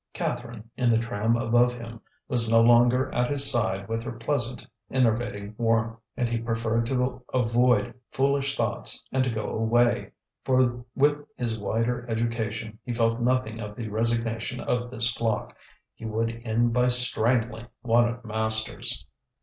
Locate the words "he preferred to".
6.27-7.23